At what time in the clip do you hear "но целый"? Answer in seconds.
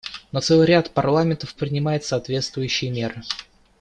0.31-0.65